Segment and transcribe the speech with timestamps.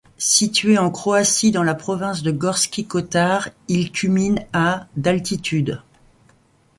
[0.17, 5.83] Situé en Croatie dans la province de Gorski Kotar, il culmine à d’altitude.